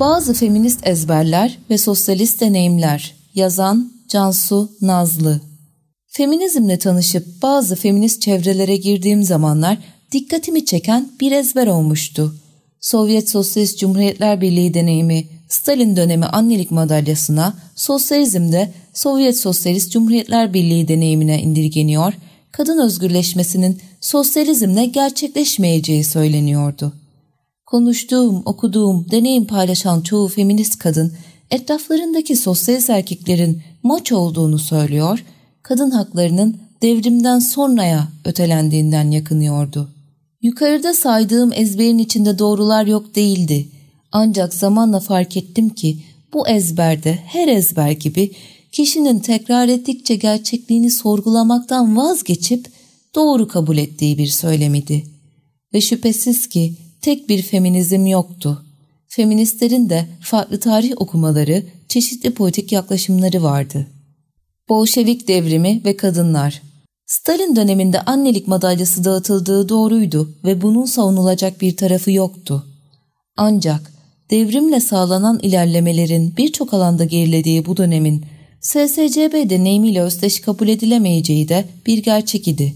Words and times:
Bazı 0.00 0.34
feminist 0.34 0.86
ezberler 0.86 1.58
ve 1.70 1.78
sosyalist 1.78 2.40
deneyimler. 2.40 3.14
Yazan 3.34 3.92
Cansu 4.08 4.70
Nazlı. 4.80 5.40
Feminizmle 6.06 6.78
tanışıp 6.78 7.26
bazı 7.42 7.76
feminist 7.76 8.22
çevrelere 8.22 8.76
girdiğim 8.76 9.22
zamanlar 9.22 9.78
dikkatimi 10.12 10.64
çeken 10.64 11.08
bir 11.20 11.32
ezber 11.32 11.66
olmuştu. 11.66 12.34
Sovyet 12.80 13.30
Sosyalist 13.30 13.78
Cumhuriyetler 13.78 14.40
Birliği 14.40 14.74
deneyimi, 14.74 15.24
Stalin 15.48 15.96
dönemi 15.96 16.26
annelik 16.26 16.70
madalyasına, 16.70 17.54
sosyalizmde 17.74 18.72
Sovyet 18.94 19.38
Sosyalist 19.38 19.92
Cumhuriyetler 19.92 20.54
Birliği 20.54 20.88
deneyimine 20.88 21.42
indirgeniyor, 21.42 22.12
kadın 22.52 22.78
özgürleşmesinin 22.78 23.80
sosyalizmle 24.00 24.86
gerçekleşmeyeceği 24.86 26.04
söyleniyordu. 26.04 26.92
Konuştuğum, 27.70 28.42
okuduğum, 28.44 29.10
deneyim 29.10 29.44
paylaşan 29.46 30.00
çoğu 30.00 30.28
feminist 30.28 30.78
kadın 30.78 31.12
etraflarındaki 31.50 32.36
sosyalist 32.36 32.90
erkeklerin 32.90 33.62
maç 33.82 34.12
olduğunu 34.12 34.58
söylüyor, 34.58 35.24
kadın 35.62 35.90
haklarının 35.90 36.56
devrimden 36.82 37.38
sonraya 37.38 38.08
ötelendiğinden 38.24 39.10
yakınıyordu. 39.10 39.90
Yukarıda 40.42 40.94
saydığım 40.94 41.52
ezberin 41.52 41.98
içinde 41.98 42.38
doğrular 42.38 42.86
yok 42.86 43.14
değildi. 43.14 43.68
Ancak 44.12 44.54
zamanla 44.54 45.00
fark 45.00 45.36
ettim 45.36 45.68
ki 45.68 45.98
bu 46.32 46.48
ezberde 46.48 47.18
her 47.26 47.48
ezber 47.48 47.90
gibi 47.90 48.32
kişinin 48.72 49.18
tekrar 49.18 49.68
ettikçe 49.68 50.16
gerçekliğini 50.16 50.90
sorgulamaktan 50.90 51.96
vazgeçip 51.96 52.68
doğru 53.14 53.48
kabul 53.48 53.78
ettiği 53.78 54.18
bir 54.18 54.26
söylemidi. 54.26 55.04
Ve 55.74 55.80
şüphesiz 55.80 56.48
ki 56.48 56.76
tek 57.02 57.28
bir 57.28 57.42
feminizm 57.42 58.06
yoktu. 58.06 58.64
Feministlerin 59.08 59.90
de 59.90 60.06
farklı 60.20 60.60
tarih 60.60 60.92
okumaları, 60.96 61.62
çeşitli 61.88 62.30
politik 62.30 62.72
yaklaşımları 62.72 63.42
vardı. 63.42 63.86
Bolşevik 64.68 65.28
devrimi 65.28 65.80
ve 65.84 65.96
kadınlar 65.96 66.62
Stalin 67.10 67.56
döneminde 67.56 68.00
annelik 68.00 68.48
madalyası 68.48 69.04
dağıtıldığı 69.04 69.68
doğruydu 69.68 70.34
ve 70.44 70.62
bunun 70.62 70.84
savunulacak 70.84 71.60
bir 71.60 71.76
tarafı 71.76 72.10
yoktu. 72.10 72.66
Ancak 73.36 73.92
devrimle 74.30 74.80
sağlanan 74.80 75.38
ilerlemelerin 75.42 76.36
birçok 76.36 76.74
alanda 76.74 77.04
gerilediği 77.04 77.66
bu 77.66 77.76
dönemin 77.76 78.24
SSCB 78.60 79.50
deneyimiyle 79.50 80.02
özdeş 80.02 80.40
kabul 80.40 80.68
edilemeyeceği 80.68 81.48
de 81.48 81.64
bir 81.86 81.98
gerçek 81.98 82.48
idi. 82.48 82.74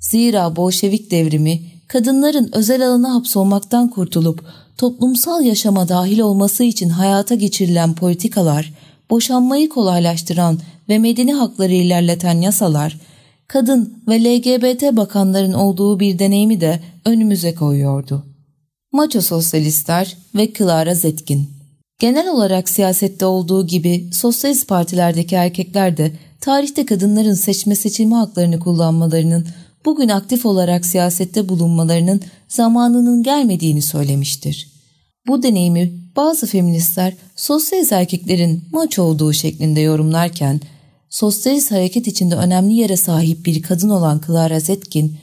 Zira 0.00 0.56
Bolşevik 0.56 1.10
devrimi 1.10 1.62
kadınların 1.94 2.50
özel 2.52 2.88
alana 2.88 3.14
hapsolmaktan 3.14 3.88
kurtulup 3.88 4.44
toplumsal 4.78 5.44
yaşama 5.44 5.88
dahil 5.88 6.18
olması 6.18 6.64
için 6.64 6.88
hayata 6.88 7.34
geçirilen 7.34 7.94
politikalar, 7.94 8.72
boşanmayı 9.10 9.68
kolaylaştıran 9.68 10.58
ve 10.88 10.98
medeni 10.98 11.34
hakları 11.34 11.72
ilerleten 11.72 12.40
yasalar, 12.40 13.00
kadın 13.48 14.02
ve 14.08 14.24
LGBT 14.24 14.96
bakanların 14.96 15.52
olduğu 15.52 16.00
bir 16.00 16.18
deneyimi 16.18 16.60
de 16.60 16.80
önümüze 17.04 17.54
koyuyordu. 17.54 18.24
Maço 18.92 19.20
sosyalistler 19.20 20.16
ve 20.34 20.52
Clara 20.52 20.94
Zetkin 20.94 21.50
Genel 21.98 22.28
olarak 22.28 22.68
siyasette 22.68 23.26
olduğu 23.26 23.66
gibi 23.66 24.10
sosyalist 24.12 24.68
partilerdeki 24.68 25.34
erkekler 25.34 25.96
de 25.96 26.12
tarihte 26.40 26.86
kadınların 26.86 27.34
seçme 27.34 27.74
seçilme 27.74 28.16
haklarını 28.16 28.60
kullanmalarının 28.60 29.46
bugün 29.84 30.08
aktif 30.08 30.46
olarak 30.46 30.86
siyasette 30.86 31.48
bulunmalarının 31.48 32.20
zamanının 32.48 33.22
gelmediğini 33.22 33.82
söylemiştir. 33.82 34.68
Bu 35.26 35.42
deneyimi 35.42 35.92
bazı 36.16 36.46
feministler 36.46 37.14
sosyalist 37.36 37.92
erkeklerin 37.92 38.64
maç 38.72 38.98
olduğu 38.98 39.32
şeklinde 39.32 39.80
yorumlarken, 39.80 40.60
sosyalist 41.10 41.70
hareket 41.70 42.06
içinde 42.06 42.34
önemli 42.34 42.74
yere 42.74 42.96
sahip 42.96 43.46
bir 43.46 43.62
kadın 43.62 43.88
olan 43.88 44.20
Clara 44.26 44.60
Zetkin, 44.60 45.16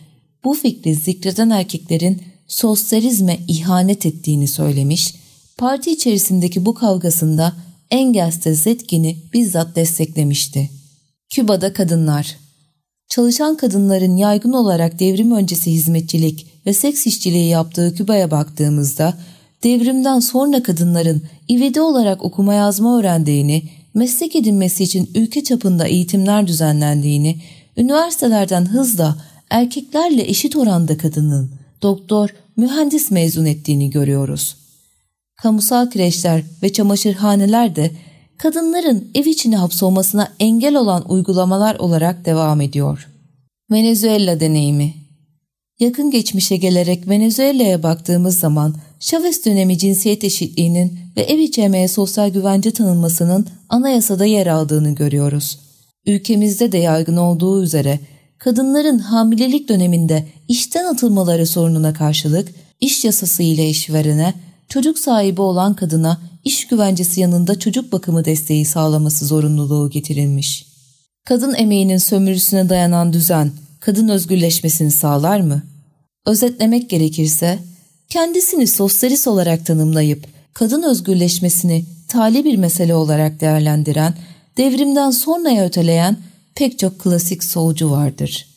bu 0.43 0.53
fikri 0.53 0.95
zikreden 0.95 1.49
erkeklerin 1.49 2.21
sosyalizme 2.47 3.39
ihanet 3.47 4.05
ettiğini 4.05 4.47
söylemiş, 4.47 5.15
parti 5.57 5.91
içerisindeki 5.91 6.65
bu 6.65 6.73
kavgasında 6.73 7.53
Engels 7.91 8.45
de 8.45 8.53
Zetkin'i 8.53 9.17
bizzat 9.33 9.75
desteklemişti. 9.75 10.69
Küba'da 11.29 11.73
kadınlar 11.73 12.37
Çalışan 13.11 13.57
kadınların 13.57 14.17
yaygın 14.17 14.53
olarak 14.53 14.99
devrim 14.99 15.31
öncesi 15.31 15.71
hizmetçilik 15.71 16.47
ve 16.65 16.73
seks 16.73 17.07
işçiliği 17.07 17.49
yaptığı 17.49 17.95
Küba'ya 17.95 18.31
baktığımızda 18.31 19.13
devrimden 19.63 20.19
sonra 20.19 20.63
kadınların 20.63 21.21
ivedi 21.49 21.81
olarak 21.81 22.25
okuma 22.25 22.53
yazma 22.53 22.99
öğrendiğini, 22.99 23.63
meslek 23.93 24.35
edinmesi 24.35 24.83
için 24.83 25.09
ülke 25.15 25.43
çapında 25.43 25.87
eğitimler 25.87 26.47
düzenlendiğini, 26.47 27.41
üniversitelerden 27.77 28.65
hızla 28.65 29.17
erkeklerle 29.49 30.29
eşit 30.29 30.55
oranda 30.55 30.97
kadının 30.97 31.51
doktor, 31.81 32.29
mühendis 32.57 33.11
mezun 33.11 33.45
ettiğini 33.45 33.89
görüyoruz. 33.89 34.55
Kamusal 35.35 35.89
kreşler 35.89 36.43
ve 36.63 36.73
çamaşırhaneler 36.73 37.75
de 37.75 37.91
kadınların 38.41 39.11
ev 39.15 39.25
içine 39.25 39.57
hapsolmasına 39.57 40.27
engel 40.39 40.75
olan 40.75 41.11
uygulamalar 41.11 41.75
olarak 41.75 42.25
devam 42.25 42.61
ediyor. 42.61 43.07
Venezuela 43.71 44.39
deneyimi 44.39 44.93
Yakın 45.79 46.11
geçmişe 46.11 46.57
gelerek 46.57 47.09
Venezuela'ya 47.09 47.83
baktığımız 47.83 48.39
zaman 48.39 48.75
Chavez 48.99 49.45
dönemi 49.45 49.77
cinsiyet 49.77 50.23
eşitliğinin 50.23 50.99
ve 51.17 51.21
ev 51.21 51.39
içi 51.39 51.61
emeğe 51.61 51.87
sosyal 51.87 52.29
güvence 52.29 52.71
tanınmasının 52.71 53.47
anayasada 53.69 54.25
yer 54.25 54.47
aldığını 54.47 54.95
görüyoruz. 54.95 55.59
Ülkemizde 56.05 56.71
de 56.71 56.77
yaygın 56.77 57.17
olduğu 57.17 57.63
üzere 57.63 57.99
kadınların 58.37 58.99
hamilelik 58.99 59.69
döneminde 59.69 60.25
işten 60.47 60.85
atılmaları 60.85 61.47
sorununa 61.47 61.93
karşılık 61.93 62.49
iş 62.79 63.05
yasası 63.05 63.43
ile 63.43 63.69
işverene, 63.69 64.33
çocuk 64.69 64.99
sahibi 64.99 65.41
olan 65.41 65.73
kadına 65.73 66.30
iş 66.43 66.67
güvencesi 66.67 67.21
yanında 67.21 67.59
çocuk 67.59 67.91
bakımı 67.91 68.25
desteği 68.25 68.65
sağlaması 68.65 69.25
zorunluluğu 69.25 69.89
getirilmiş. 69.89 70.67
Kadın 71.25 71.53
emeğinin 71.53 71.97
sömürüsüne 71.97 72.69
dayanan 72.69 73.13
düzen, 73.13 73.51
kadın 73.79 74.07
özgürleşmesini 74.07 74.91
sağlar 74.91 75.39
mı? 75.39 75.63
Özetlemek 76.25 76.89
gerekirse, 76.89 77.59
kendisini 78.09 78.67
sosyalist 78.67 79.27
olarak 79.27 79.65
tanımlayıp 79.65 80.27
kadın 80.53 80.83
özgürleşmesini 80.83 81.85
tali 82.07 82.45
bir 82.45 82.57
mesele 82.57 82.95
olarak 82.95 83.41
değerlendiren, 83.41 84.13
devrimden 84.57 85.11
sonraya 85.11 85.65
öteleyen 85.65 86.17
pek 86.55 86.79
çok 86.79 86.99
klasik 86.99 87.43
solcu 87.43 87.91
vardır. 87.91 88.47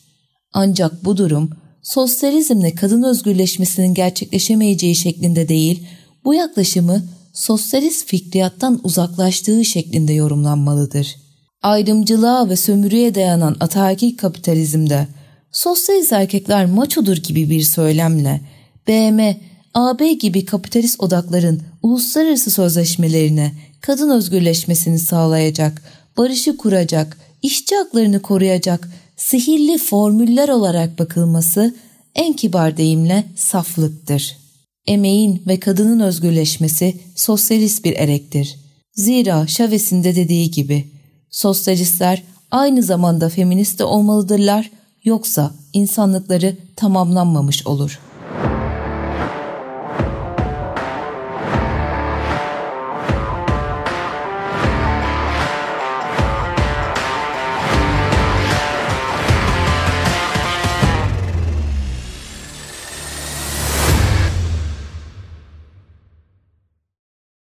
Ancak 0.53 1.05
bu 1.05 1.17
durum, 1.17 1.49
sosyalizmle 1.83 2.75
kadın 2.75 3.03
özgürleşmesinin 3.03 3.93
gerçekleşemeyeceği 3.93 4.95
şeklinde 4.95 5.47
değil, 5.47 5.87
bu 6.25 6.33
yaklaşımı 6.33 7.03
sosyalist 7.35 8.07
fikriyattan 8.07 8.79
uzaklaştığı 8.83 9.65
şeklinde 9.65 10.13
yorumlanmalıdır. 10.13 11.15
Ayrımcılığa 11.61 12.49
ve 12.49 12.55
sömürüye 12.55 13.15
dayanan 13.15 13.55
ataerkil 13.59 14.17
kapitalizmde 14.17 15.07
sosyalist 15.51 16.13
erkekler 16.13 16.65
maçodur 16.65 17.17
gibi 17.17 17.49
bir 17.49 17.61
söylemle 17.61 18.41
BM, 18.87 19.37
AB 19.73 20.13
gibi 20.13 20.45
kapitalist 20.45 21.03
odakların 21.03 21.61
uluslararası 21.83 22.51
sözleşmelerine 22.51 23.51
kadın 23.81 24.09
özgürleşmesini 24.09 24.99
sağlayacak, 24.99 25.83
barışı 26.17 26.57
kuracak, 26.57 27.17
işçi 27.41 27.75
haklarını 27.75 28.21
koruyacak 28.21 28.89
sihirli 29.17 29.77
formüller 29.77 30.49
olarak 30.49 30.99
bakılması 30.99 31.75
en 32.15 32.33
kibar 32.33 32.77
deyimle 32.77 33.23
saflıktır. 33.35 34.44
Emeğin 34.87 35.43
ve 35.47 35.59
kadının 35.59 35.99
özgürleşmesi 35.99 36.99
sosyalist 37.15 37.85
bir 37.85 37.93
erektir. 37.93 38.59
Zira 38.93 39.47
Chavez'in 39.47 40.03
de 40.03 40.15
dediği 40.15 40.51
gibi 40.51 40.87
sosyalistler 41.29 42.23
aynı 42.51 42.83
zamanda 42.83 43.29
feminist 43.29 43.79
de 43.79 43.83
olmalıdırlar 43.83 44.71
yoksa 45.03 45.51
insanlıkları 45.73 46.57
tamamlanmamış 46.75 47.67
olur.'' 47.67 48.04